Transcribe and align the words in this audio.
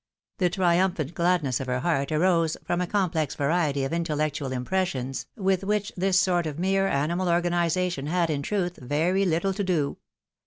The 0.39 0.49
'triumphant 0.49 1.13
gladness 1.13 1.59
of 1.59 1.67
her 1.67 1.81
heart 1.81 2.11
arose 2.11 2.57
from 2.65 2.81
a 2.81 2.87
complex 2.87 3.35
variety 3.35 3.83
of 3.83 3.93
intellectual 3.93 4.51
impressions 4.51 5.27
with 5.35 5.63
which 5.63 5.91
this 5.95 6.19
sort 6.19 6.47
of 6.47 6.57
mere 6.57 6.87
animal 6.87 7.29
organisation 7.29 8.07
had, 8.07 8.31
in 8.31 8.41
truth, 8.41 8.77
very 8.81 9.23
Uttle 9.27 9.55
to 9.55 9.63
do. 9.63 9.97